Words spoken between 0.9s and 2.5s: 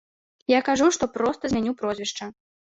што проста змяню прозвішча.